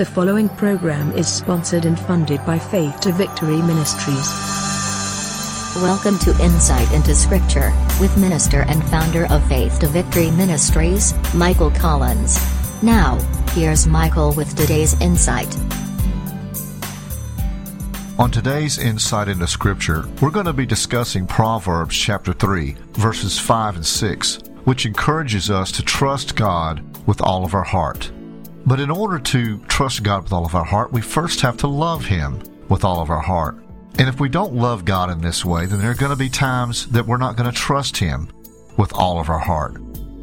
The 0.00 0.06
following 0.06 0.48
program 0.48 1.12
is 1.12 1.30
sponsored 1.30 1.84
and 1.84 2.00
funded 2.00 2.42
by 2.46 2.58
Faith 2.58 3.00
to 3.00 3.12
Victory 3.12 3.60
Ministries. 3.60 4.32
Welcome 5.76 6.18
to 6.20 6.30
Insight 6.42 6.90
into 6.92 7.14
Scripture, 7.14 7.70
with 8.00 8.16
minister 8.16 8.62
and 8.62 8.82
founder 8.84 9.26
of 9.26 9.46
Faith 9.46 9.78
to 9.80 9.88
Victory 9.88 10.30
Ministries, 10.30 11.12
Michael 11.34 11.70
Collins. 11.72 12.38
Now, 12.82 13.16
here's 13.50 13.86
Michael 13.86 14.32
with 14.32 14.56
today's 14.56 14.98
insight. 15.02 15.54
On 18.18 18.30
today's 18.30 18.78
Insight 18.78 19.28
into 19.28 19.46
Scripture, 19.46 20.08
we're 20.22 20.30
going 20.30 20.46
to 20.46 20.54
be 20.54 20.64
discussing 20.64 21.26
Proverbs 21.26 21.94
chapter 21.94 22.32
3, 22.32 22.74
verses 22.92 23.38
5 23.38 23.76
and 23.76 23.84
6, 23.84 24.38
which 24.64 24.86
encourages 24.86 25.50
us 25.50 25.70
to 25.72 25.82
trust 25.82 26.36
God 26.36 26.82
with 27.06 27.20
all 27.20 27.44
of 27.44 27.52
our 27.52 27.64
heart. 27.64 28.10
But 28.66 28.80
in 28.80 28.90
order 28.90 29.18
to 29.18 29.58
trust 29.66 30.02
God 30.02 30.24
with 30.24 30.32
all 30.32 30.44
of 30.44 30.54
our 30.54 30.64
heart, 30.64 30.92
we 30.92 31.00
first 31.00 31.40
have 31.40 31.56
to 31.58 31.66
love 31.66 32.04
Him 32.04 32.42
with 32.68 32.84
all 32.84 33.00
of 33.00 33.10
our 33.10 33.20
heart. 33.20 33.56
And 33.98 34.08
if 34.08 34.20
we 34.20 34.28
don't 34.28 34.54
love 34.54 34.84
God 34.84 35.10
in 35.10 35.20
this 35.20 35.44
way, 35.44 35.66
then 35.66 35.80
there 35.80 35.90
are 35.90 35.94
going 35.94 36.10
to 36.10 36.16
be 36.16 36.28
times 36.28 36.86
that 36.88 37.06
we're 37.06 37.16
not 37.16 37.36
going 37.36 37.50
to 37.50 37.56
trust 37.56 37.96
Him 37.96 38.28
with 38.76 38.92
all 38.94 39.18
of 39.18 39.28
our 39.28 39.38
heart. 39.38 39.76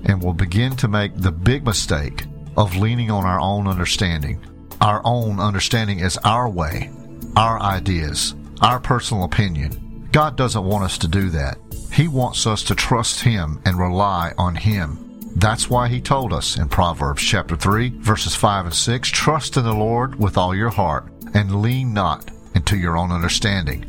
And 0.05 0.23
we'll 0.23 0.33
begin 0.33 0.75
to 0.77 0.87
make 0.87 1.15
the 1.15 1.31
big 1.31 1.65
mistake 1.65 2.25
of 2.55 2.75
leaning 2.77 3.11
on 3.11 3.25
our 3.25 3.39
own 3.39 3.67
understanding. 3.67 4.43
Our 4.79 5.01
own 5.03 5.39
understanding 5.39 5.99
is 5.99 6.17
our 6.23 6.49
way, 6.49 6.91
our 7.35 7.59
ideas, 7.59 8.35
our 8.61 8.79
personal 8.79 9.23
opinion. 9.23 10.09
God 10.11 10.37
doesn't 10.37 10.63
want 10.63 10.85
us 10.85 10.97
to 10.99 11.07
do 11.07 11.29
that. 11.31 11.57
He 11.91 12.07
wants 12.07 12.47
us 12.47 12.63
to 12.63 12.75
trust 12.75 13.21
Him 13.21 13.61
and 13.65 13.77
rely 13.77 14.33
on 14.37 14.55
Him. 14.55 15.06
That's 15.39 15.69
why 15.69 15.87
he 15.87 16.01
told 16.01 16.33
us 16.33 16.57
in 16.57 16.67
Proverbs 16.67 17.21
chapter 17.21 17.55
3, 17.55 17.89
verses 17.99 18.33
5 18.33 18.65
and 18.65 18.73
6 18.73 19.09
Trust 19.09 19.55
in 19.55 19.65
the 19.65 19.71
Lord 19.71 20.19
with 20.19 20.35
all 20.35 20.55
your 20.55 20.71
heart, 20.71 21.05
and 21.35 21.61
lean 21.61 21.93
not 21.93 22.31
into 22.55 22.75
your 22.75 22.97
own 22.97 23.11
understanding. 23.11 23.85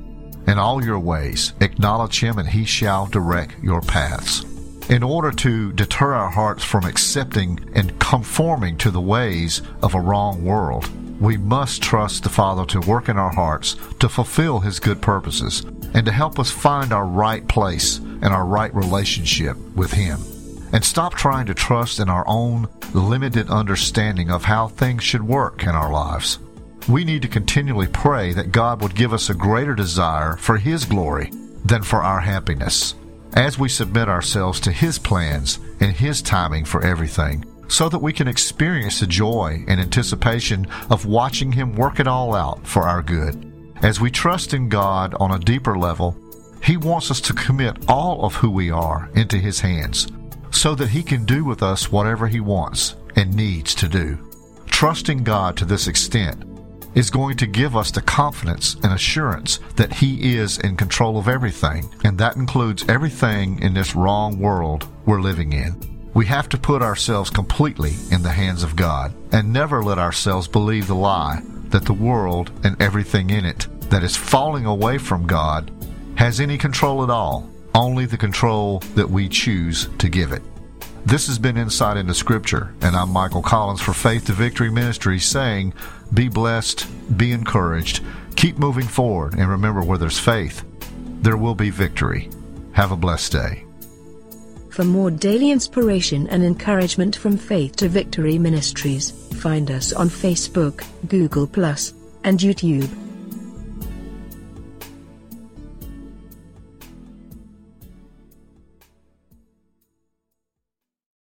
In 0.46 0.58
all 0.58 0.84
your 0.84 0.98
ways, 0.98 1.54
acknowledge 1.62 2.20
him, 2.20 2.36
and 2.36 2.46
he 2.46 2.66
shall 2.66 3.06
direct 3.06 3.54
your 3.62 3.80
paths. 3.80 4.44
In 4.90 5.02
order 5.02 5.30
to 5.32 5.72
deter 5.72 6.12
our 6.12 6.28
hearts 6.28 6.64
from 6.64 6.84
accepting 6.84 7.58
and 7.74 7.98
conforming 7.98 8.76
to 8.76 8.90
the 8.90 9.00
ways 9.00 9.62
of 9.82 9.94
a 9.94 10.00
wrong 10.00 10.44
world, 10.44 10.90
we 11.18 11.38
must 11.38 11.80
trust 11.80 12.24
the 12.24 12.28
Father 12.28 12.66
to 12.66 12.80
work 12.80 13.08
in 13.08 13.16
our 13.16 13.32
hearts 13.32 13.74
to 14.00 14.10
fulfill 14.10 14.60
his 14.60 14.80
good 14.80 15.00
purposes 15.00 15.64
and 15.94 16.04
to 16.04 16.12
help 16.12 16.38
us 16.38 16.50
find 16.50 16.92
our 16.92 17.06
right 17.06 17.48
place 17.48 17.96
and 17.96 18.26
our 18.26 18.44
right 18.44 18.74
relationship 18.74 19.56
with 19.74 19.92
him 19.92 20.20
and 20.72 20.84
stop 20.84 21.14
trying 21.14 21.46
to 21.46 21.54
trust 21.54 21.98
in 21.98 22.08
our 22.08 22.24
own 22.26 22.68
limited 22.94 23.48
understanding 23.50 24.30
of 24.30 24.44
how 24.44 24.68
things 24.68 25.02
should 25.02 25.22
work 25.22 25.62
in 25.62 25.70
our 25.70 25.90
lives. 25.90 26.38
We 26.88 27.04
need 27.04 27.22
to 27.22 27.28
continually 27.28 27.86
pray 27.86 28.32
that 28.32 28.52
God 28.52 28.80
would 28.80 28.94
give 28.94 29.12
us 29.12 29.28
a 29.28 29.34
greater 29.34 29.74
desire 29.74 30.36
for 30.36 30.56
His 30.56 30.84
glory 30.84 31.30
than 31.64 31.82
for 31.82 32.02
our 32.02 32.20
happiness, 32.20 32.94
as 33.34 33.58
we 33.58 33.68
submit 33.68 34.08
ourselves 34.08 34.60
to 34.60 34.72
His 34.72 34.98
plans 34.98 35.58
and 35.80 35.92
His 35.92 36.22
timing 36.22 36.64
for 36.64 36.82
everything, 36.82 37.44
so 37.68 37.88
that 37.90 37.98
we 37.98 38.12
can 38.12 38.28
experience 38.28 39.00
the 39.00 39.06
joy 39.06 39.64
and 39.68 39.80
anticipation 39.80 40.66
of 40.88 41.04
watching 41.04 41.52
Him 41.52 41.74
work 41.74 42.00
it 42.00 42.06
all 42.06 42.34
out 42.34 42.66
for 42.66 42.84
our 42.84 43.02
good. 43.02 43.44
As 43.82 44.00
we 44.00 44.10
trust 44.10 44.54
in 44.54 44.68
God 44.68 45.14
on 45.20 45.32
a 45.32 45.38
deeper 45.38 45.76
level, 45.76 46.16
He 46.62 46.78
wants 46.78 47.10
us 47.10 47.20
to 47.22 47.34
commit 47.34 47.76
all 47.86 48.24
of 48.24 48.34
who 48.36 48.50
we 48.50 48.70
are 48.70 49.10
into 49.14 49.36
His 49.36 49.60
hands 49.60 50.08
so 50.58 50.74
that 50.74 50.90
He 50.90 51.02
can 51.02 51.24
do 51.24 51.44
with 51.44 51.62
us 51.62 51.92
whatever 51.92 52.26
He 52.26 52.40
wants 52.40 52.96
and 53.14 53.34
needs 53.34 53.74
to 53.76 53.88
do. 53.88 54.18
Trusting 54.66 55.22
God 55.22 55.56
to 55.56 55.64
this 55.64 55.86
extent 55.86 56.44
is 56.94 57.10
going 57.10 57.36
to 57.36 57.46
give 57.46 57.76
us 57.76 57.92
the 57.92 58.02
confidence 58.02 58.74
and 58.82 58.92
assurance 58.92 59.60
that 59.76 59.92
He 59.92 60.36
is 60.36 60.58
in 60.58 60.76
control 60.76 61.16
of 61.16 61.28
everything, 61.28 61.88
and 62.04 62.18
that 62.18 62.36
includes 62.36 62.84
everything 62.88 63.60
in 63.60 63.74
this 63.74 63.94
wrong 63.94 64.38
world 64.40 64.88
we're 65.06 65.20
living 65.20 65.52
in. 65.52 66.10
We 66.14 66.26
have 66.26 66.48
to 66.48 66.58
put 66.58 66.82
ourselves 66.82 67.30
completely 67.30 67.94
in 68.10 68.22
the 68.22 68.32
hands 68.32 68.64
of 68.64 68.74
God 68.74 69.14
and 69.32 69.52
never 69.52 69.82
let 69.82 69.98
ourselves 69.98 70.48
believe 70.48 70.88
the 70.88 70.94
lie 70.94 71.40
that 71.68 71.84
the 71.84 71.92
world 71.92 72.50
and 72.64 72.80
everything 72.82 73.30
in 73.30 73.44
it 73.44 73.68
that 73.90 74.02
is 74.02 74.16
falling 74.16 74.66
away 74.66 74.98
from 74.98 75.26
God 75.26 75.70
has 76.16 76.40
any 76.40 76.58
control 76.58 77.04
at 77.04 77.10
all 77.10 77.48
only 77.78 78.06
the 78.06 78.16
control 78.16 78.80
that 78.96 79.08
we 79.08 79.28
choose 79.28 79.88
to 79.98 80.08
give 80.08 80.32
it. 80.32 80.42
This 81.06 81.28
has 81.28 81.38
been 81.38 81.56
Insight 81.56 81.96
into 81.96 82.12
Scripture, 82.12 82.74
and 82.82 82.96
I'm 82.96 83.10
Michael 83.10 83.40
Collins 83.40 83.80
for 83.80 83.94
Faith 83.94 84.26
to 84.26 84.32
Victory 84.32 84.68
Ministry 84.68 85.20
saying, 85.20 85.72
Be 86.12 86.28
blessed, 86.28 86.86
be 87.16 87.30
encouraged, 87.30 88.04
keep 88.34 88.58
moving 88.58 88.86
forward, 88.86 89.34
and 89.34 89.48
remember 89.48 89.82
where 89.82 89.96
there's 89.96 90.18
faith, 90.18 90.64
there 91.22 91.36
will 91.36 91.54
be 91.54 91.70
victory. 91.70 92.28
Have 92.72 92.90
a 92.90 92.96
blessed 92.96 93.32
day. 93.32 93.64
For 94.70 94.84
more 94.84 95.10
daily 95.10 95.50
inspiration 95.50 96.26
and 96.28 96.42
encouragement 96.42 97.16
from 97.16 97.36
Faith 97.36 97.76
to 97.76 97.88
Victory 97.88 98.38
Ministries, 98.38 99.12
find 99.40 99.70
us 99.70 99.92
on 99.92 100.08
Facebook, 100.08 100.84
Google, 101.08 101.44
and 102.24 102.38
YouTube. 102.38 103.07